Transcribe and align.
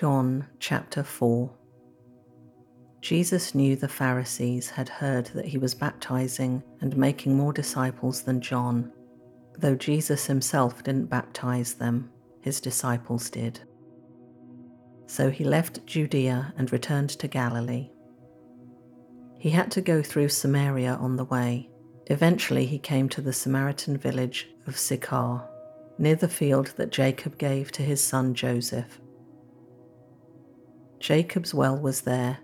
John 0.00 0.46
chapter 0.58 1.02
4 1.02 1.50
Jesus 3.02 3.54
knew 3.54 3.76
the 3.76 3.86
Pharisees 3.86 4.70
had 4.70 4.88
heard 4.88 5.26
that 5.34 5.44
he 5.44 5.58
was 5.58 5.74
baptizing 5.74 6.62
and 6.80 6.96
making 6.96 7.36
more 7.36 7.52
disciples 7.52 8.22
than 8.22 8.40
John. 8.40 8.92
Though 9.58 9.74
Jesus 9.74 10.24
himself 10.24 10.82
didn't 10.82 11.10
baptize 11.10 11.74
them, 11.74 12.10
his 12.40 12.62
disciples 12.62 13.28
did. 13.28 13.60
So 15.06 15.28
he 15.28 15.44
left 15.44 15.84
Judea 15.84 16.54
and 16.56 16.72
returned 16.72 17.10
to 17.10 17.28
Galilee. 17.28 17.90
He 19.36 19.50
had 19.50 19.70
to 19.72 19.82
go 19.82 20.00
through 20.00 20.30
Samaria 20.30 20.94
on 20.94 21.16
the 21.16 21.26
way. 21.26 21.68
Eventually, 22.06 22.64
he 22.64 22.78
came 22.78 23.10
to 23.10 23.20
the 23.20 23.34
Samaritan 23.34 23.98
village 23.98 24.48
of 24.66 24.78
Sychar, 24.78 25.46
near 25.98 26.16
the 26.16 26.26
field 26.26 26.68
that 26.78 26.90
Jacob 26.90 27.36
gave 27.36 27.70
to 27.72 27.82
his 27.82 28.02
son 28.02 28.32
Joseph. 28.32 28.98
Jacob's 31.00 31.54
well 31.54 31.78
was 31.78 32.02
there, 32.02 32.38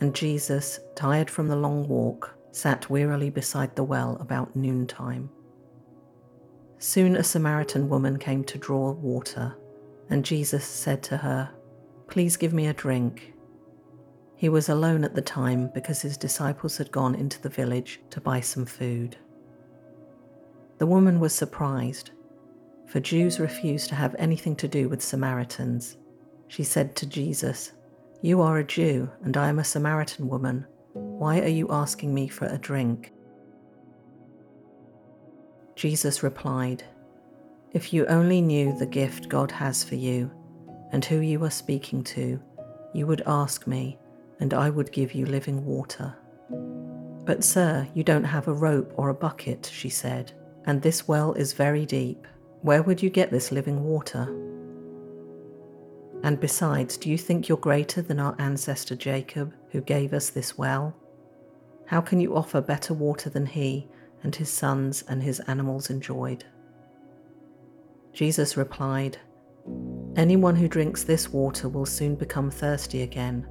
and 0.00 0.14
Jesus, 0.14 0.80
tired 0.96 1.30
from 1.30 1.46
the 1.46 1.56
long 1.56 1.86
walk, 1.86 2.36
sat 2.50 2.90
wearily 2.90 3.30
beside 3.30 3.74
the 3.76 3.84
well 3.84 4.16
about 4.20 4.56
noontime. 4.56 5.30
Soon 6.78 7.14
a 7.14 7.22
Samaritan 7.22 7.88
woman 7.88 8.18
came 8.18 8.42
to 8.44 8.58
draw 8.58 8.90
water, 8.90 9.56
and 10.08 10.24
Jesus 10.24 10.64
said 10.64 11.04
to 11.04 11.18
her, 11.18 11.50
Please 12.08 12.36
give 12.36 12.52
me 12.52 12.66
a 12.66 12.74
drink. 12.74 13.32
He 14.34 14.48
was 14.48 14.68
alone 14.68 15.04
at 15.04 15.14
the 15.14 15.22
time 15.22 15.70
because 15.72 16.02
his 16.02 16.16
disciples 16.16 16.78
had 16.78 16.90
gone 16.90 17.14
into 17.14 17.40
the 17.40 17.48
village 17.48 18.00
to 18.10 18.20
buy 18.20 18.40
some 18.40 18.66
food. 18.66 19.16
The 20.78 20.86
woman 20.86 21.20
was 21.20 21.34
surprised, 21.34 22.10
for 22.86 22.98
Jews 22.98 23.38
refused 23.38 23.88
to 23.90 23.94
have 23.94 24.16
anything 24.18 24.56
to 24.56 24.66
do 24.66 24.88
with 24.88 25.02
Samaritans. 25.02 25.98
She 26.48 26.64
said 26.64 26.96
to 26.96 27.06
Jesus, 27.06 27.72
you 28.22 28.42
are 28.42 28.58
a 28.58 28.64
Jew, 28.64 29.10
and 29.24 29.36
I 29.36 29.48
am 29.48 29.58
a 29.58 29.64
Samaritan 29.64 30.28
woman. 30.28 30.66
Why 30.92 31.40
are 31.40 31.48
you 31.48 31.68
asking 31.70 32.12
me 32.12 32.28
for 32.28 32.46
a 32.46 32.58
drink? 32.58 33.12
Jesus 35.74 36.22
replied, 36.22 36.84
If 37.72 37.92
you 37.92 38.06
only 38.06 38.42
knew 38.42 38.76
the 38.76 38.86
gift 38.86 39.28
God 39.28 39.50
has 39.52 39.82
for 39.82 39.94
you 39.94 40.30
and 40.92 41.04
who 41.04 41.20
you 41.20 41.42
are 41.44 41.50
speaking 41.50 42.04
to, 42.04 42.38
you 42.92 43.06
would 43.06 43.22
ask 43.26 43.66
me, 43.66 43.98
and 44.40 44.52
I 44.52 44.68
would 44.68 44.92
give 44.92 45.14
you 45.14 45.24
living 45.24 45.64
water. 45.64 46.14
But, 47.24 47.44
sir, 47.44 47.88
you 47.94 48.02
don't 48.04 48.24
have 48.24 48.48
a 48.48 48.52
rope 48.52 48.92
or 48.96 49.08
a 49.08 49.14
bucket, 49.14 49.70
she 49.72 49.88
said, 49.88 50.32
and 50.66 50.82
this 50.82 51.08
well 51.08 51.32
is 51.34 51.52
very 51.52 51.86
deep. 51.86 52.26
Where 52.62 52.82
would 52.82 53.02
you 53.02 53.08
get 53.08 53.30
this 53.30 53.52
living 53.52 53.84
water? 53.84 54.28
And 56.22 56.38
besides, 56.38 56.96
do 56.96 57.10
you 57.10 57.16
think 57.16 57.48
you're 57.48 57.58
greater 57.58 58.02
than 58.02 58.20
our 58.20 58.36
ancestor 58.38 58.96
Jacob, 58.96 59.54
who 59.70 59.80
gave 59.80 60.12
us 60.12 60.30
this 60.30 60.58
well? 60.58 60.94
How 61.86 62.00
can 62.00 62.20
you 62.20 62.36
offer 62.36 62.60
better 62.60 62.94
water 62.94 63.30
than 63.30 63.46
he 63.46 63.88
and 64.22 64.36
his 64.36 64.50
sons 64.50 65.02
and 65.08 65.22
his 65.22 65.40
animals 65.40 65.90
enjoyed? 65.90 66.44
Jesus 68.12 68.56
replied, 68.56 69.18
Anyone 70.16 70.56
who 70.56 70.68
drinks 70.68 71.04
this 71.04 71.32
water 71.32 71.68
will 71.68 71.86
soon 71.86 72.16
become 72.16 72.50
thirsty 72.50 73.02
again. 73.02 73.46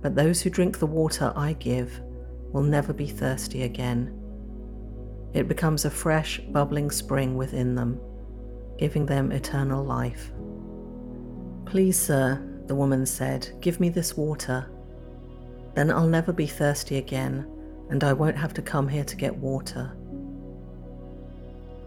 But 0.00 0.14
those 0.14 0.40
who 0.40 0.50
drink 0.50 0.78
the 0.78 0.86
water 0.86 1.32
I 1.36 1.52
give 1.54 2.00
will 2.52 2.62
never 2.62 2.92
be 2.92 3.06
thirsty 3.06 3.62
again. 3.62 4.14
It 5.34 5.48
becomes 5.48 5.84
a 5.84 5.90
fresh, 5.90 6.40
bubbling 6.40 6.90
spring 6.90 7.36
within 7.36 7.74
them, 7.74 8.00
giving 8.78 9.06
them 9.06 9.32
eternal 9.32 9.84
life. 9.84 10.32
Please, 11.68 12.00
sir, 12.00 12.42
the 12.66 12.74
woman 12.74 13.04
said, 13.04 13.46
give 13.60 13.78
me 13.78 13.90
this 13.90 14.16
water. 14.16 14.70
Then 15.74 15.90
I'll 15.90 16.08
never 16.08 16.32
be 16.32 16.46
thirsty 16.46 16.96
again, 16.96 17.46
and 17.90 18.02
I 18.02 18.14
won't 18.14 18.38
have 18.38 18.54
to 18.54 18.62
come 18.62 18.88
here 18.88 19.04
to 19.04 19.16
get 19.16 19.36
water. 19.36 19.94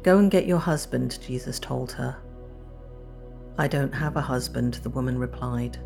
Go 0.04 0.20
and 0.20 0.30
get 0.30 0.46
your 0.46 0.60
husband, 0.60 1.20
Jesus 1.20 1.58
told 1.58 1.92
her. 1.94 2.16
I 3.58 3.68
don't 3.68 3.92
have 3.92 4.18
a 4.18 4.22
husband, 4.22 4.76
the 4.76 4.92
woman 4.92 5.18
replied. 5.18 5.80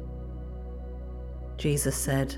Jesus 1.55 1.95
said, 1.95 2.35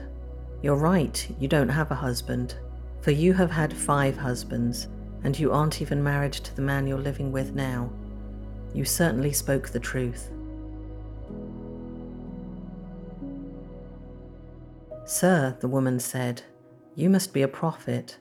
You're 0.61 0.75
right, 0.75 1.27
you 1.39 1.47
don't 1.47 1.69
have 1.69 1.89
a 1.89 1.95
husband, 1.95 2.53
for 3.01 3.09
you 3.09 3.33
have 3.33 3.49
had 3.49 3.73
five 3.73 4.15
husbands, 4.15 4.89
and 5.23 5.37
you 5.37 5.51
aren't 5.51 5.81
even 5.81 6.03
married 6.03 6.33
to 6.33 6.55
the 6.55 6.61
man 6.61 6.85
you're 6.85 6.99
living 6.99 7.31
with 7.31 7.55
now. 7.55 7.91
You 8.75 8.85
certainly 8.85 9.33
spoke 9.33 9.69
the 9.69 9.79
truth. 9.79 10.29
Sir, 15.07 15.55
the 15.61 15.69
woman 15.69 16.01
said, 16.01 16.43
you 16.93 17.09
must 17.09 17.31
be 17.31 17.43
a 17.43 17.47
prophet. 17.47 18.17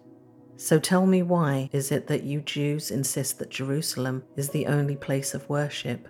So 0.56 0.78
tell 0.78 1.04
me 1.04 1.20
why 1.22 1.68
is 1.72 1.90
it 1.90 2.06
that 2.06 2.22
you 2.22 2.42
Jews 2.42 2.92
insist 2.92 3.40
that 3.40 3.50
Jerusalem 3.50 4.22
is 4.36 4.50
the 4.50 4.66
only 4.66 4.94
place 4.94 5.34
of 5.34 5.48
worship, 5.48 6.06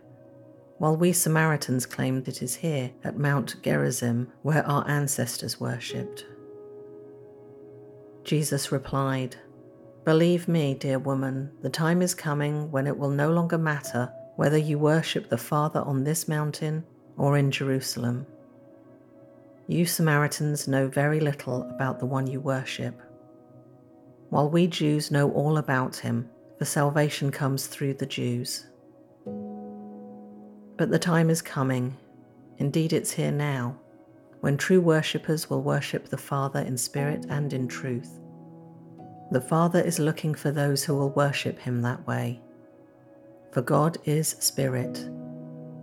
while 0.77 0.97
we 0.97 1.13
Samaritans 1.13 1.87
claim 1.87 2.23
it 2.27 2.43
is 2.43 2.57
here 2.57 2.91
at 3.05 3.17
Mount 3.17 3.63
Gerizim 3.63 4.31
where 4.43 4.67
our 4.67 4.87
ancestors 4.87 5.59
worshipped? 5.59 6.27
Jesus 8.25 8.71
replied, 8.71 9.37
Believe 10.05 10.47
me, 10.47 10.75
dear 10.75 10.99
woman, 10.99 11.53
the 11.63 11.71
time 11.71 12.03
is 12.03 12.15
coming 12.15 12.71
when 12.71 12.87
it 12.87 12.99
will 12.99 13.11
no 13.11 13.31
longer 13.31 13.59
matter 13.59 14.13
whether 14.35 14.59
you 14.59 14.79
worship 14.79 15.31
the 15.31 15.39
Father 15.39 15.81
on 15.81 16.05
this 16.05 16.29
mountain 16.29 16.85
or 17.17 17.39
in 17.39 17.51
Jerusalem. 17.51 18.27
You 19.69 19.85
Samaritans 19.85 20.69
know 20.69 20.87
very 20.87 21.19
little 21.19 21.63
about 21.71 21.99
the 21.99 22.07
one 22.07 22.29
you 22.29 22.41
worship, 22.41 23.01
while 24.31 24.49
we 24.49 24.69
Jews 24.69 25.11
know 25.11 25.33
all 25.33 25.59
about 25.59 25.97
him, 25.97 26.29
for 26.57 26.65
salvation 26.65 27.33
comes 27.33 27.67
through 27.67 27.95
the 27.95 28.07
Jews. 28.07 28.67
But 30.77 30.91
the 30.91 31.01
time 31.01 31.31
is 31.31 31.43
coming, 31.43 31.97
indeed 32.59 32.93
it's 32.93 33.11
here 33.11 33.33
now, 33.33 33.77
when 34.41 34.57
true 34.57 34.81
worshippers 34.81 35.51
will 35.51 35.63
worship 35.63 36.09
the 36.09 36.17
Father 36.17 36.61
in 36.61 36.77
spirit 36.77 37.27
and 37.29 37.53
in 37.53 37.67
truth. 37.67 38.21
The 39.33 39.41
Father 39.41 39.81
is 39.81 39.99
looking 39.99 40.35
for 40.35 40.53
those 40.53 40.85
who 40.85 40.95
will 40.95 41.11
worship 41.11 41.59
him 41.59 41.83
that 41.83 42.07
way. 42.07 42.41
For 43.51 43.63
God 43.63 43.99
is 44.05 44.37
spirit, 44.39 45.09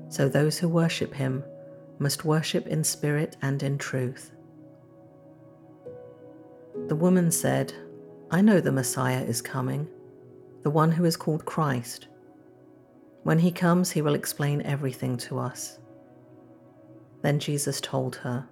so 0.08 0.30
those 0.30 0.58
who 0.58 0.70
worship 0.70 1.14
him 1.14 1.44
must 2.00 2.26
worship 2.26 2.68
in 2.68 2.84
spirit 2.84 3.38
and 3.42 3.62
in 3.64 3.78
truth. 3.78 4.32
The 6.88 6.96
woman 6.96 7.32
said, 7.32 7.74
I 8.32 8.42
know 8.42 8.60
the 8.60 8.72
Messiah 8.72 9.24
is 9.24 9.42
coming, 9.42 9.88
the 10.64 10.70
one 10.70 10.92
who 10.92 11.06
is 11.06 11.16
called 11.16 11.46
Christ. 11.46 12.08
When 13.24 13.40
he 13.40 13.52
comes, 13.52 13.92
he 13.92 14.02
will 14.02 14.16
explain 14.16 14.62
everything 14.64 15.18
to 15.18 15.40
us. 15.40 15.80
Then 17.22 17.40
Jesus 17.40 17.80
told 17.80 18.18
her, 18.18 18.48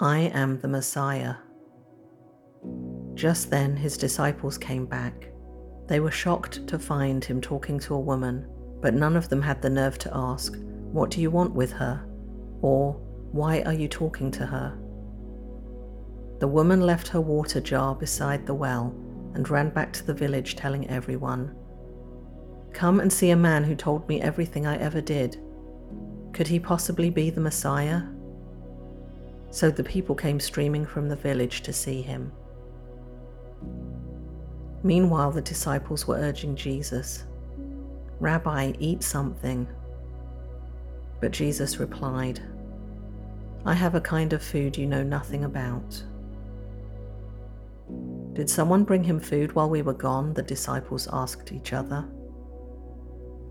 I 0.00 0.30
am 0.34 0.58
the 0.58 0.68
Messiah. 0.68 1.36
Just 3.14 3.50
then 3.50 3.76
his 3.76 3.96
disciples 3.96 4.58
came 4.58 4.84
back. 4.84 5.32
They 5.86 6.00
were 6.00 6.10
shocked 6.10 6.66
to 6.66 6.78
find 6.78 7.24
him 7.24 7.40
talking 7.40 7.78
to 7.80 7.94
a 7.94 8.00
woman, 8.00 8.46
but 8.80 8.94
none 8.94 9.16
of 9.16 9.28
them 9.28 9.42
had 9.42 9.62
the 9.62 9.70
nerve 9.70 9.98
to 9.98 10.10
ask, 10.12 10.56
What 10.92 11.10
do 11.10 11.20
you 11.20 11.30
want 11.30 11.54
with 11.54 11.72
her? 11.72 12.04
Or 12.62 12.94
Why 13.32 13.62
are 13.62 13.72
you 13.72 13.88
talking 13.88 14.30
to 14.32 14.46
her? 14.46 14.78
The 16.38 16.48
woman 16.48 16.80
left 16.80 17.08
her 17.08 17.20
water 17.20 17.60
jar 17.60 17.94
beside 17.94 18.46
the 18.46 18.54
well 18.54 18.94
and 19.34 19.48
ran 19.48 19.70
back 19.70 19.92
to 19.92 20.06
the 20.06 20.14
village 20.14 20.56
telling 20.56 20.88
everyone, 20.88 21.54
Come 22.72 23.00
and 23.00 23.12
see 23.12 23.30
a 23.30 23.36
man 23.36 23.64
who 23.64 23.74
told 23.74 24.08
me 24.08 24.20
everything 24.20 24.66
I 24.66 24.76
ever 24.78 25.00
did. 25.00 25.38
Could 26.32 26.48
he 26.48 26.58
possibly 26.58 27.10
be 27.10 27.30
the 27.30 27.40
Messiah? 27.40 28.02
So 29.50 29.70
the 29.70 29.84
people 29.84 30.14
came 30.14 30.40
streaming 30.40 30.86
from 30.86 31.08
the 31.08 31.16
village 31.16 31.60
to 31.62 31.72
see 31.72 32.00
him. 32.00 32.32
Meanwhile, 34.82 35.32
the 35.32 35.42
disciples 35.42 36.06
were 36.08 36.16
urging 36.16 36.56
Jesus, 36.56 37.24
Rabbi, 38.18 38.72
eat 38.78 39.02
something. 39.02 39.68
But 41.20 41.32
Jesus 41.32 41.78
replied, 41.78 42.40
I 43.64 43.74
have 43.74 43.94
a 43.94 44.00
kind 44.00 44.32
of 44.32 44.42
food 44.42 44.76
you 44.76 44.86
know 44.86 45.02
nothing 45.02 45.44
about. 45.44 46.02
Did 48.32 48.50
someone 48.50 48.84
bring 48.84 49.04
him 49.04 49.20
food 49.20 49.54
while 49.54 49.70
we 49.70 49.82
were 49.82 49.92
gone? 49.92 50.32
The 50.32 50.42
disciples 50.42 51.08
asked 51.12 51.52
each 51.52 51.72
other. 51.72 52.04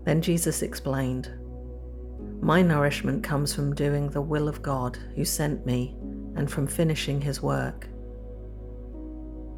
Then 0.04 0.20
Jesus 0.20 0.62
explained, 0.62 1.30
My 2.40 2.60
nourishment 2.60 3.22
comes 3.22 3.54
from 3.54 3.74
doing 3.74 4.10
the 4.10 4.20
will 4.20 4.48
of 4.48 4.60
God 4.60 4.98
who 5.14 5.24
sent 5.24 5.64
me 5.64 5.96
and 6.36 6.50
from 6.50 6.66
finishing 6.66 7.20
his 7.20 7.40
work. 7.40 7.88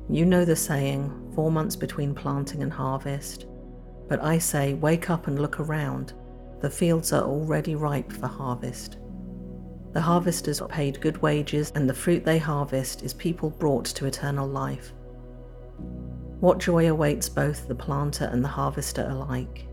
You 0.09 0.27
know 0.27 0.45
the 0.45 0.57
saying, 0.57 1.33
four 1.35 1.51
months 1.51 1.75
between 1.75 2.15
planting 2.15 2.63
and 2.63 2.73
harvest. 2.73 3.47
But 4.09 4.23
I 4.23 4.39
say, 4.39 4.75
wake 4.75 5.09
up 5.09 5.27
and 5.27 5.41
look 5.41 5.59
around. 5.59 6.13
The 6.61 6.69
fields 6.69 7.13
are 7.13 7.25
already 7.25 7.75
ripe 7.75 8.13
for 8.13 8.27
harvest. 8.27 8.99
The 9.95 10.01
harvesters 10.01 10.61
are 10.61 10.69
paid 10.69 11.01
good 11.01 11.23
wages, 11.23 11.73
and 11.77 11.89
the 11.89 11.95
fruit 11.95 12.25
they 12.25 12.39
harvest 12.39 13.03
is 13.05 13.15
people 13.15 13.51
brought 13.51 13.85
to 13.87 14.07
eternal 14.07 14.47
life. 14.47 14.93
What 16.41 16.59
joy 16.59 16.91
awaits 16.91 17.29
both 17.29 17.69
the 17.69 17.77
planter 17.77 18.25
and 18.25 18.45
the 18.45 18.49
harvester 18.49 19.07
alike? 19.09 19.67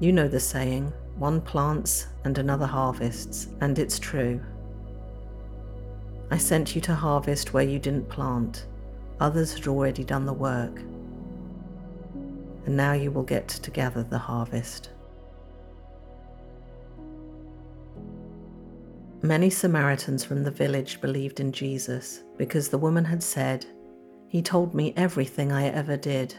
You 0.00 0.12
know 0.12 0.28
the 0.28 0.40
saying 0.40 0.92
one 1.16 1.42
plants 1.42 2.06
and 2.24 2.38
another 2.38 2.66
harvests, 2.66 3.48
and 3.60 3.78
it's 3.78 3.98
true. 3.98 4.40
I 6.30 6.38
sent 6.38 6.74
you 6.74 6.80
to 6.82 6.94
harvest 6.94 7.52
where 7.52 7.64
you 7.64 7.78
didn't 7.78 8.08
plant, 8.08 8.64
others 9.20 9.52
had 9.52 9.66
already 9.66 10.04
done 10.04 10.24
the 10.24 10.32
work. 10.32 10.80
And 12.64 12.76
now 12.78 12.94
you 12.94 13.10
will 13.10 13.24
get 13.24 13.48
to 13.48 13.70
gather 13.70 14.02
the 14.02 14.18
harvest. 14.18 14.88
Many 19.22 19.50
Samaritans 19.50 20.24
from 20.24 20.44
the 20.44 20.50
village 20.50 20.98
believed 21.02 21.40
in 21.40 21.52
Jesus 21.52 22.22
because 22.38 22.70
the 22.70 22.78
woman 22.78 23.04
had 23.04 23.22
said, 23.22 23.66
He 24.28 24.40
told 24.40 24.74
me 24.74 24.94
everything 24.96 25.52
I 25.52 25.66
ever 25.66 25.98
did. 25.98 26.34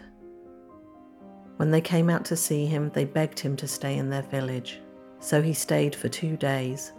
When 1.57 1.69
they 1.69 1.81
came 1.81 2.10
out 2.10 2.25
to 2.25 2.36
see 2.36 2.66
him, 2.66 2.89
they 2.89 3.06
begged 3.06 3.39
him 3.39 3.56
to 3.57 3.68
stay 3.68 4.00
in 4.00 4.10
their 4.10 4.24
village. 4.24 4.81
So 5.19 5.44
he 5.44 5.54
stayed 5.54 5.94
for 5.94 6.10
two 6.10 6.36
days, 6.36 6.92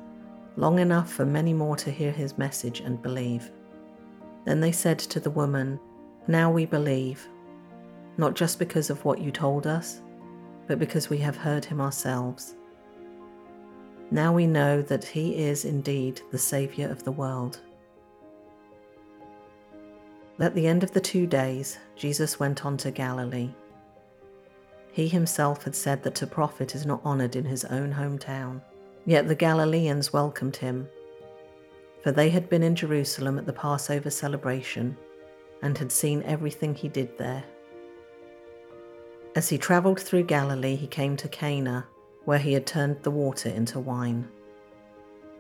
long 0.55 0.79
enough 0.79 1.13
for 1.13 1.27
many 1.27 1.53
more 1.53 1.75
to 1.79 1.91
hear 1.91 2.13
his 2.13 2.39
message 2.39 2.79
and 2.79 3.03
believe. 3.03 3.51
Then 4.45 4.61
they 4.61 4.71
said 4.71 5.01
to 5.01 5.19
the 5.19 5.31
woman, 5.31 5.81
Now 6.29 6.49
we 6.49 6.65
believe, 6.65 7.27
not 8.19 8.35
just 8.37 8.61
because 8.61 8.89
of 8.89 9.05
what 9.05 9.21
you 9.21 9.33
told 9.33 9.67
us, 9.67 10.01
but 10.69 10.79
because 10.79 11.11
we 11.11 11.19
have 11.19 11.37
heard 11.37 11.65
him 11.65 11.81
ourselves. 11.81 12.55
Now 14.13 14.31
we 14.31 14.47
know 14.47 14.83
that 14.83 15.05
he 15.05 15.43
is 15.43 15.65
indeed 15.65 16.21
the 16.31 16.37
Saviour 16.37 16.91
of 16.91 17.03
the 17.03 17.11
world. 17.11 17.61
At 20.39 20.55
the 20.55 20.67
end 20.67 20.83
of 20.83 20.93
the 20.93 21.01
two 21.01 21.27
days, 21.27 21.79
Jesus 21.97 22.39
went 22.39 22.67
on 22.67 22.77
to 22.77 22.91
Galilee. 22.91 23.55
He 24.93 25.09
himself 25.09 25.65
had 25.65 25.75
said 25.75 26.03
that 26.03 26.21
a 26.21 26.27
prophet 26.27 26.75
is 26.75 26.85
not 26.85 27.03
honoured 27.07 27.37
in 27.37 27.47
his 27.47 27.65
own 27.65 27.95
hometown. 27.95 28.61
Yet 29.07 29.29
the 29.29 29.35
Galileans 29.35 30.13
welcomed 30.13 30.57
him, 30.57 30.91
for 32.03 32.13
they 32.13 32.29
had 32.29 32.51
been 32.51 32.63
in 32.63 32.77
Jerusalem 32.77 33.39
at 33.39 33.47
the 33.47 33.53
Passover 33.55 34.11
celebration 34.11 34.95
and 35.63 35.79
had 35.79 35.91
seen 35.91 36.23
everything 36.25 36.75
he 36.75 36.89
did 36.91 37.17
there. 37.17 37.45
As 39.35 39.49
he 39.49 39.57
travelled 39.57 40.01
through 40.01 40.25
Galilee, 40.25 40.77
he 40.77 40.87
came 40.87 41.17
to 41.17 41.29
Cana, 41.31 41.87
where 42.25 42.39
he 42.39 42.53
had 42.53 42.67
turned 42.67 43.03
the 43.03 43.11
water 43.11 43.49
into 43.49 43.81
wine. 43.81 44.29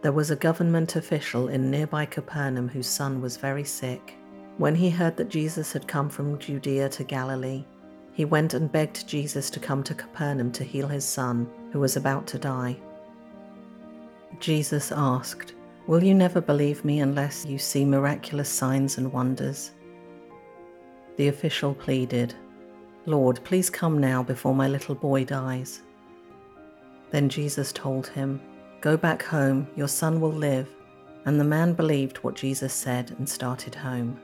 There 0.02 0.12
was 0.12 0.30
a 0.30 0.36
government 0.36 0.96
official 0.96 1.48
in 1.48 1.70
nearby 1.70 2.06
Capernaum 2.06 2.68
whose 2.68 2.88
son 2.88 3.20
was 3.20 3.36
very 3.36 3.64
sick. 3.64 4.16
When 4.58 4.74
he 4.74 4.90
heard 4.90 5.16
that 5.16 5.28
Jesus 5.28 5.72
had 5.72 5.86
come 5.86 6.08
from 6.08 6.38
Judea 6.38 6.88
to 6.90 7.04
Galilee, 7.04 7.64
he 8.12 8.24
went 8.24 8.52
and 8.52 8.70
begged 8.70 9.06
Jesus 9.06 9.48
to 9.50 9.60
come 9.60 9.82
to 9.84 9.94
Capernaum 9.94 10.52
to 10.52 10.64
heal 10.64 10.88
his 10.88 11.04
son, 11.04 11.48
who 11.72 11.80
was 11.80 11.96
about 11.96 12.26
to 12.28 12.38
die. 12.38 12.76
Jesus 14.40 14.92
asked, 14.92 15.54
Will 15.86 16.02
you 16.02 16.14
never 16.14 16.40
believe 16.40 16.84
me 16.84 17.00
unless 17.00 17.46
you 17.46 17.58
see 17.58 17.84
miraculous 17.84 18.48
signs 18.48 18.98
and 18.98 19.12
wonders? 19.12 19.72
The 21.16 21.28
official 21.28 21.74
pleaded, 21.74 22.34
Lord, 23.06 23.40
please 23.44 23.68
come 23.68 23.98
now 23.98 24.22
before 24.22 24.54
my 24.54 24.68
little 24.68 24.94
boy 24.94 25.24
dies. 25.24 25.82
Then 27.12 27.28
Jesus 27.28 27.72
told 27.72 28.08
him, 28.08 28.40
Go 28.80 28.96
back 28.96 29.22
home, 29.22 29.68
your 29.76 29.86
son 29.86 30.20
will 30.20 30.32
live. 30.32 30.68
And 31.24 31.38
the 31.38 31.44
man 31.44 31.74
believed 31.74 32.16
what 32.18 32.34
Jesus 32.34 32.74
said 32.74 33.14
and 33.16 33.28
started 33.28 33.76
home. 33.76 34.18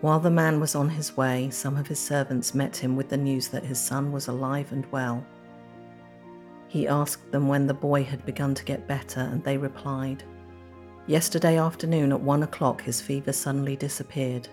While 0.00 0.20
the 0.20 0.30
man 0.30 0.60
was 0.60 0.74
on 0.74 0.88
his 0.88 1.16
way, 1.16 1.50
some 1.50 1.76
of 1.76 1.86
his 1.86 1.98
servants 1.98 2.54
met 2.54 2.76
him 2.76 2.96
with 2.96 3.08
the 3.08 3.16
news 3.16 3.48
that 3.48 3.64
his 3.64 3.78
son 3.78 4.12
was 4.12 4.28
alive 4.28 4.72
and 4.72 4.90
well. 4.90 5.26
He 6.68 6.88
asked 6.88 7.30
them 7.30 7.48
when 7.48 7.66
the 7.66 7.74
boy 7.74 8.04
had 8.04 8.24
begun 8.24 8.54
to 8.54 8.64
get 8.64 8.88
better, 8.88 9.20
and 9.20 9.42
they 9.44 9.56
replied, 9.58 10.24
Yesterday 11.06 11.58
afternoon 11.58 12.12
at 12.12 12.20
one 12.20 12.42
o'clock, 12.42 12.80
his 12.80 13.00
fever 13.00 13.32
suddenly 13.32 13.76
disappeared. 13.76 14.48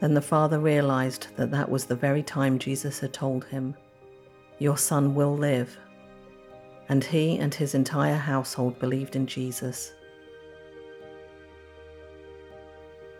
Then 0.00 0.14
the 0.14 0.20
father 0.20 0.58
realized 0.58 1.28
that 1.36 1.50
that 1.52 1.70
was 1.70 1.84
the 1.84 1.94
very 1.94 2.22
time 2.22 2.58
Jesus 2.58 2.98
had 2.98 3.12
told 3.12 3.44
him, 3.44 3.76
Your 4.62 4.78
son 4.78 5.16
will 5.16 5.36
live. 5.36 5.76
And 6.88 7.02
he 7.02 7.36
and 7.38 7.52
his 7.52 7.74
entire 7.74 8.14
household 8.14 8.78
believed 8.78 9.16
in 9.16 9.26
Jesus. 9.26 9.92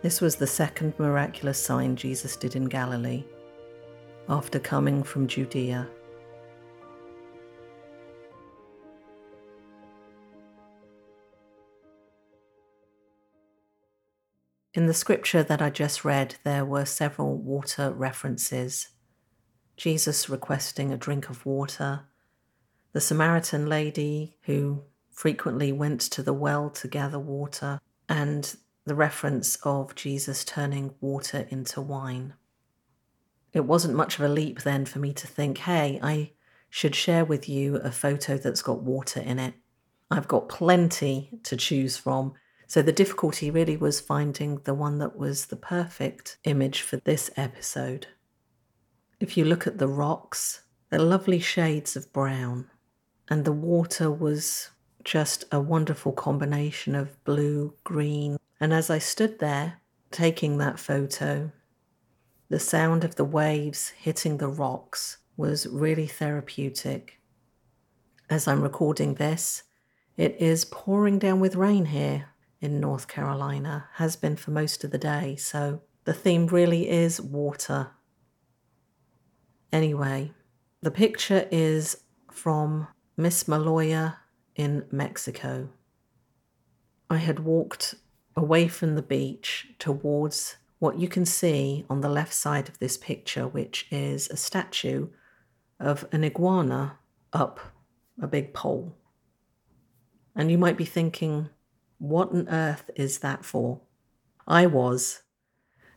This 0.01 0.21
was 0.21 0.37
the 0.37 0.47
second 0.47 0.97
miraculous 0.97 1.61
sign 1.61 1.97
Jesus 1.97 2.37
did 2.37 2.55
in 2.55 2.63
Galilee 2.63 3.25
after 4.29 4.57
coming 4.57 5.03
from 5.03 5.27
Judea. 5.27 5.89
In 14.73 14.85
the 14.85 14.93
scripture 14.93 15.43
that 15.43 15.61
I 15.61 15.69
just 15.69 16.05
read, 16.05 16.35
there 16.45 16.63
were 16.63 16.85
several 16.85 17.35
water 17.35 17.91
references 17.91 18.92
Jesus 19.83 20.29
requesting 20.29 20.93
a 20.93 20.97
drink 20.97 21.29
of 21.29 21.45
water, 21.45 22.03
the 22.93 23.01
Samaritan 23.01 23.67
lady 23.67 24.37
who 24.43 24.83
frequently 25.11 25.73
went 25.73 25.99
to 25.99 26.23
the 26.23 26.31
well 26.31 26.69
to 26.69 26.87
gather 26.87 27.19
water, 27.19 27.81
and 28.07 28.55
the 28.85 28.95
reference 28.95 29.57
of 29.63 29.93
Jesus 29.93 30.45
turning 30.45 30.95
water 31.01 31.47
into 31.49 31.81
wine. 31.81 32.33
It 33.51 33.65
wasn't 33.65 33.95
much 33.95 34.17
of 34.17 34.23
a 34.23 34.29
leap 34.29 34.61
then 34.61 34.85
for 34.85 34.99
me 34.99 35.11
to 35.15 35.27
think, 35.27 35.57
hey, 35.57 35.99
I 36.01 36.31
should 36.69 36.95
share 36.95 37.25
with 37.25 37.49
you 37.49 37.75
a 37.75 37.91
photo 37.91 38.37
that's 38.37 38.61
got 38.61 38.83
water 38.83 39.19
in 39.19 39.37
it. 39.37 39.53
I've 40.09 40.29
got 40.29 40.47
plenty 40.47 41.41
to 41.43 41.57
choose 41.57 41.97
from. 41.97 42.35
So 42.67 42.81
the 42.81 42.93
difficulty 42.93 43.51
really 43.51 43.75
was 43.75 43.99
finding 43.99 44.59
the 44.59 44.73
one 44.73 44.99
that 44.99 45.17
was 45.17 45.47
the 45.47 45.57
perfect 45.57 46.37
image 46.45 46.79
for 46.79 46.95
this 46.95 47.29
episode. 47.35 48.07
If 49.23 49.37
you 49.37 49.45
look 49.45 49.65
at 49.65 49.77
the 49.77 49.87
rocks, 49.87 50.63
they're 50.89 50.99
lovely 50.99 51.39
shades 51.39 51.95
of 51.95 52.11
brown, 52.11 52.69
and 53.29 53.45
the 53.45 53.53
water 53.53 54.11
was 54.11 54.71
just 55.05 55.45
a 55.49 55.61
wonderful 55.61 56.11
combination 56.11 56.93
of 56.93 57.23
blue, 57.23 57.73
green, 57.85 58.35
and 58.59 58.73
as 58.73 58.89
I 58.89 58.97
stood 58.97 59.39
there 59.39 59.79
taking 60.11 60.57
that 60.57 60.77
photo, 60.77 61.53
the 62.49 62.59
sound 62.59 63.05
of 63.05 63.15
the 63.15 63.23
waves 63.23 63.93
hitting 63.97 64.39
the 64.39 64.49
rocks 64.49 65.19
was 65.37 65.67
really 65.67 66.05
therapeutic. 66.05 67.21
As 68.29 68.45
I'm 68.45 68.61
recording 68.61 69.13
this, 69.13 69.63
it 70.17 70.35
is 70.37 70.65
pouring 70.65 71.17
down 71.17 71.39
with 71.39 71.55
rain 71.55 71.85
here 71.85 72.25
in 72.59 72.81
North 72.81 73.07
Carolina, 73.07 73.87
has 73.93 74.17
been 74.17 74.35
for 74.35 74.51
most 74.51 74.83
of 74.83 74.91
the 74.91 74.97
day, 74.97 75.37
so 75.37 75.81
the 76.03 76.13
theme 76.13 76.47
really 76.47 76.89
is 76.89 77.21
water. 77.21 77.91
Anyway, 79.73 80.31
the 80.83 80.91
picture 80.91 81.47
is 81.51 81.97
from 82.31 82.87
Mismaloya 83.17 84.17
in 84.55 84.85
Mexico. 84.91 85.69
I 87.09 87.17
had 87.17 87.39
walked 87.39 87.95
away 88.37 88.67
from 88.67 88.93
the 88.93 89.01
beach 89.01 89.69
towards 89.79 90.57
what 90.77 90.99
you 90.99 91.07
can 91.07 91.25
see 91.25 91.85
on 91.89 92.01
the 92.01 92.09
left 92.09 92.35
side 92.35 92.69
of 92.69 92.77
this 92.77 92.97
picture, 92.97 93.47
which 93.47 93.87
is 93.89 94.29
a 94.29 94.37
statue 94.37 95.07
of 95.79 96.05
an 96.11 96.23
iguana 96.23 96.99
up 97.33 97.59
a 98.21 98.27
big 98.27 98.53
pole. 98.53 98.95
And 100.35 100.51
you 100.51 100.59
might 100.59 100.77
be 100.77 100.85
thinking, 100.85 101.49
what 101.97 102.31
on 102.31 102.47
earth 102.47 102.91
is 102.95 103.19
that 103.19 103.43
for? 103.43 103.81
I 104.47 104.67
was 104.67 105.22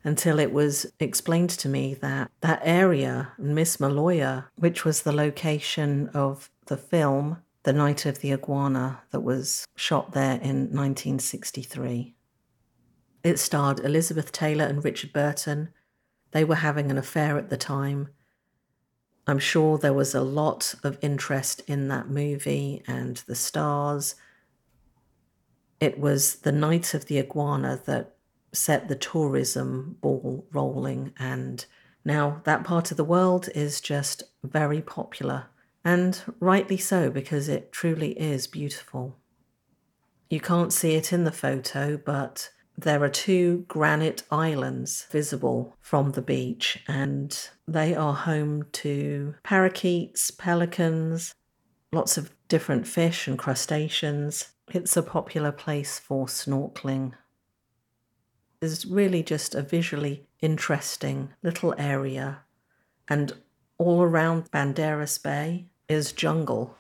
until 0.06 0.38
it 0.38 0.52
was 0.52 0.86
explained 1.00 1.50
to 1.50 1.68
me 1.68 1.92
that 1.92 2.30
that 2.40 2.60
area, 2.62 3.32
Mismaloya, 3.40 4.44
which 4.54 4.84
was 4.84 5.02
the 5.02 5.12
location 5.12 6.08
of 6.14 6.48
the 6.66 6.76
film 6.76 7.42
The 7.64 7.72
Night 7.72 8.06
of 8.06 8.20
the 8.20 8.32
Iguana 8.32 9.00
that 9.10 9.20
was 9.20 9.66
shot 9.75 10.12
there 10.12 10.36
in 10.40 10.70
1963. 10.70 12.14
It 13.25 13.40
starred 13.40 13.80
Elizabeth 13.80 14.30
Taylor 14.30 14.64
and 14.64 14.84
Richard 14.84 15.12
Burton. 15.12 15.70
They 16.30 16.44
were 16.44 16.54
having 16.54 16.92
an 16.92 16.98
affair 16.98 17.36
at 17.36 17.50
the 17.50 17.56
time. 17.56 18.10
I'm 19.26 19.40
sure 19.40 19.76
there 19.76 19.92
was 19.92 20.14
a 20.14 20.20
lot 20.20 20.76
of 20.84 20.98
interest 21.02 21.62
in 21.66 21.88
that 21.88 22.08
movie 22.08 22.84
and 22.86 23.16
the 23.26 23.34
stars. 23.34 24.14
It 25.80 25.98
was 25.98 26.36
the 26.36 26.52
night 26.52 26.94
of 26.94 27.06
the 27.06 27.18
iguana 27.18 27.80
that 27.86 28.15
set 28.56 28.88
the 28.88 28.96
tourism 28.96 29.98
ball 30.00 30.46
rolling, 30.52 31.12
and 31.18 31.66
now 32.04 32.40
that 32.44 32.64
part 32.64 32.90
of 32.90 32.96
the 32.96 33.04
world 33.04 33.48
is 33.54 33.80
just 33.80 34.22
very 34.42 34.80
popular 34.80 35.46
And 35.86 36.20
rightly 36.40 36.78
so, 36.78 37.10
because 37.10 37.48
it 37.48 37.70
truly 37.70 38.18
is 38.18 38.48
beautiful. 38.48 39.16
You 40.28 40.40
can't 40.40 40.72
see 40.72 40.96
it 40.96 41.12
in 41.12 41.22
the 41.22 41.30
photo, 41.30 41.96
but 41.96 42.50
there 42.76 43.04
are 43.04 43.08
two 43.08 43.64
granite 43.68 44.25
islands 44.28 45.06
visible 45.12 45.76
from 45.80 46.10
the 46.10 46.22
beach, 46.22 46.82
and 46.88 47.38
they 47.68 47.94
are 47.94 48.14
home 48.14 48.66
to 48.72 49.36
parakeets, 49.44 50.32
pelicans, 50.32 51.36
lots 51.92 52.18
of 52.18 52.32
different 52.48 52.88
fish 52.88 53.28
and 53.28 53.38
crustaceans. 53.38 54.48
It's 54.66 54.96
a 54.96 55.04
popular 55.04 55.52
place 55.52 56.00
for 56.00 56.26
snorkeling. 56.26 57.12
It's 58.73 58.85
really 58.85 59.23
just 59.23 59.54
a 59.54 59.62
visually 59.62 60.26
interesting 60.40 61.30
little 61.42 61.75
area, 61.78 62.42
and 63.08 63.32
all 63.78 64.02
around 64.02 64.50
Banderas 64.50 65.23
Bay 65.23 65.66
is 65.88 66.12
jungle, 66.12 66.76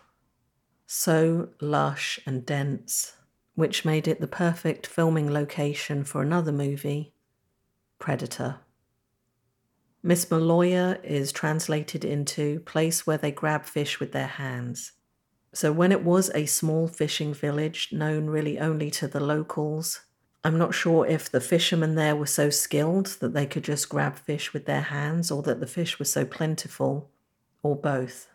so 0.86 1.50
lush 1.60 2.18
and 2.26 2.44
dense 2.46 3.16
which 3.56 3.86
made 3.86 4.06
it 4.06 4.20
the 4.20 4.28
perfect 4.28 4.86
filming 4.86 5.32
location 5.32 6.04
for 6.04 6.22
another 6.22 6.52
movie, 6.52 7.12
Predator. 7.98 8.60
Mismaloya 10.04 11.02
is 11.02 11.32
translated 11.32 12.04
into 12.04 12.60
place 12.60 13.06
where 13.06 13.16
they 13.16 13.32
grab 13.32 13.64
fish 13.64 13.98
with 13.98 14.12
their 14.12 14.26
hands. 14.26 14.92
So, 15.54 15.72
when 15.72 15.90
it 15.90 16.04
was 16.04 16.30
a 16.34 16.44
small 16.44 16.86
fishing 16.86 17.32
village 17.32 17.88
known 17.92 18.26
really 18.26 18.58
only 18.58 18.90
to 18.92 19.08
the 19.08 19.20
locals, 19.20 20.02
I'm 20.46 20.58
not 20.58 20.74
sure 20.74 21.06
if 21.06 21.30
the 21.30 21.40
fishermen 21.40 21.94
there 21.94 22.16
were 22.16 22.26
so 22.26 22.50
skilled 22.50 23.06
that 23.20 23.34
they 23.34 23.46
could 23.46 23.64
just 23.64 23.88
grab 23.88 24.16
fish 24.16 24.52
with 24.52 24.64
their 24.66 24.82
hands 24.82 25.30
or 25.30 25.42
that 25.42 25.60
the 25.60 25.66
fish 25.66 25.98
were 25.98 26.04
so 26.04 26.24
plentiful, 26.24 27.10
or 27.62 27.74
both 27.74 28.28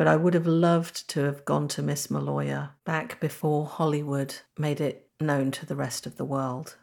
but 0.00 0.08
I 0.08 0.16
would 0.16 0.32
have 0.32 0.46
loved 0.46 1.06
to 1.10 1.24
have 1.24 1.44
gone 1.44 1.68
to 1.68 1.82
Mismaloya 1.82 2.70
back 2.86 3.20
before 3.20 3.66
Hollywood 3.66 4.34
made 4.56 4.80
it 4.80 5.10
known 5.20 5.50
to 5.50 5.66
the 5.66 5.76
rest 5.76 6.06
of 6.06 6.16
the 6.16 6.24
world. 6.24 6.78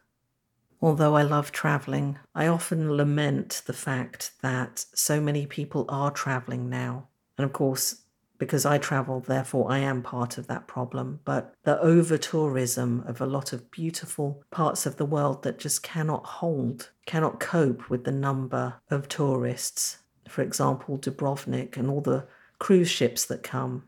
Although 0.84 1.16
I 1.16 1.24
love 1.24 1.52
travelling, 1.52 2.20
I 2.36 2.46
often 2.46 2.96
lament 2.96 3.64
the 3.66 3.74
fact 3.74 4.34
that 4.44 4.86
so 4.94 5.20
many 5.20 5.48
people 5.48 5.86
are 5.90 6.12
travelling 6.12 6.70
now. 6.70 7.08
And 7.40 7.46
of 7.46 7.54
course, 7.54 8.04
because 8.38 8.66
I 8.66 8.78
travel, 8.78 9.20
therefore 9.20 9.72
I 9.72 9.80
am 9.80 10.02
part 10.02 10.38
of 10.38 10.48
that 10.48 10.68
problem. 10.68 11.20
But 11.26 11.54
the 11.64 11.80
over 11.80 12.18
tourism 12.18 13.04
of 13.08 13.22
a 13.22 13.26
lot 13.26 13.54
of 13.54 13.72
beautiful 13.72 14.44
parts 14.52 14.86
of 14.86 14.98
the 14.98 15.06
world 15.06 15.44
that 15.44 15.60
just 15.60 15.84
cannot 15.84 16.26
hold, 16.26 16.90
cannot 17.06 17.40
cope 17.40 17.90
with 17.90 18.04
the 18.04 18.12
number 18.12 18.76
of 18.90 19.08
tourists. 19.08 20.00
For 20.28 20.42
example, 20.42 20.98
Dubrovnik 20.98 21.78
and 21.78 21.90
all 21.90 22.02
the 22.02 22.28
cruise 22.60 22.90
ships 22.90 23.26
that 23.26 23.44
come, 23.44 23.84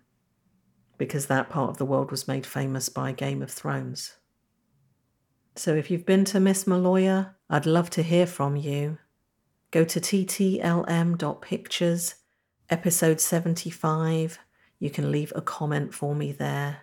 because 0.97 1.27
that 1.27 1.49
part 1.49 1.69
of 1.69 1.77
the 1.77 1.85
world 1.85 2.11
was 2.11 2.27
made 2.27 2.45
famous 2.45 2.89
by 2.89 3.11
Game 3.11 3.41
of 3.41 3.51
Thrones. 3.51 4.15
So 5.55 5.75
if 5.75 5.91
you've 5.91 6.05
been 6.05 6.25
to 6.25 6.37
Mismaloya, 6.37 7.33
I'd 7.49 7.65
love 7.65 7.89
to 7.91 8.03
hear 8.03 8.25
from 8.25 8.55
you. 8.55 8.97
Go 9.71 9.83
to 9.83 9.99
ttlm.pictures, 9.99 12.15
episode 12.69 13.19
75. 13.19 14.39
You 14.79 14.89
can 14.89 15.11
leave 15.11 15.33
a 15.35 15.41
comment 15.41 15.93
for 15.93 16.15
me 16.15 16.31
there. 16.31 16.81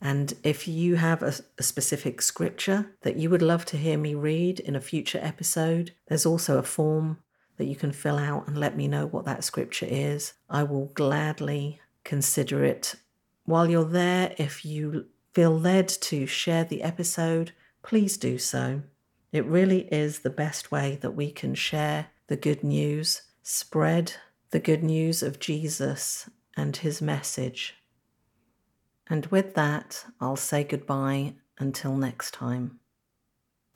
And 0.00 0.34
if 0.42 0.68
you 0.68 0.96
have 0.96 1.22
a, 1.22 1.34
a, 1.58 1.62
specific 1.62 2.20
scripture 2.20 2.94
that 3.02 3.16
you 3.16 3.30
would 3.30 3.40
love 3.40 3.64
to 3.66 3.78
hear 3.78 3.96
me 3.96 4.14
read 4.14 4.60
in 4.60 4.76
a 4.76 4.80
future 4.80 5.20
episode, 5.22 5.92
there's 6.08 6.26
also 6.26 6.58
a 6.58 6.62
form 6.62 7.18
that 7.56 7.64
you 7.64 7.76
can 7.76 7.92
fill 7.92 8.18
out 8.18 8.46
and 8.46 8.58
let 8.58 8.76
me 8.76 8.86
know 8.86 9.06
what 9.06 9.24
that 9.24 9.44
scripture 9.44 9.86
is. 9.88 10.34
I 10.50 10.64
will 10.64 10.86
gladly 10.86 11.80
consider 12.02 12.64
it. 12.64 12.96
While 13.44 13.70
you're 13.70 13.84
there, 13.84 14.34
if 14.36 14.64
you 14.64 15.06
feel 15.32 15.58
led 15.58 15.88
to 15.88 16.26
share 16.26 16.64
the 16.64 16.82
episode, 16.82 17.52
please 17.82 18.16
do 18.16 18.36
so. 18.36 18.82
It 19.32 19.46
really 19.46 19.88
is 19.92 20.18
the 20.20 20.30
best 20.30 20.70
way 20.70 20.98
that 21.00 21.12
we 21.12 21.30
can 21.30 21.54
share 21.54 22.08
the 22.26 22.36
good 22.36 22.62
news, 22.62 23.22
spread 23.42 24.14
the 24.54 24.60
good 24.60 24.84
news 24.84 25.20
of 25.20 25.40
Jesus 25.40 26.30
and 26.56 26.76
his 26.76 27.02
message. 27.02 27.74
And 29.08 29.26
with 29.26 29.54
that, 29.54 30.04
I'll 30.20 30.36
say 30.36 30.62
goodbye 30.62 31.34
until 31.58 31.96
next 31.96 32.34
time. 32.34 32.78